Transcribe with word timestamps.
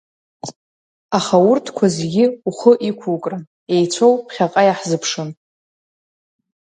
Аха 1.17 1.37
урҭқәа 1.49 1.85
зегьы 1.95 2.25
ухы 2.47 2.71
иқәукрын, 2.89 3.43
еицәоу 3.73 4.13
ԥхьаҟа 4.27 4.61
иаҳзыԥшын… 4.67 5.29